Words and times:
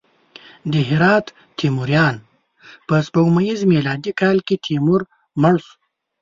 د 0.71 0.73
هرات 0.89 1.25
تیموریان: 1.59 2.15
په 2.87 2.95
سپوږمیز 3.05 3.59
میلادي 3.73 4.11
کال 4.21 4.37
کې 4.47 4.55
تیمور 4.65 5.01
مړ 5.41 5.55
شو. 5.65 5.73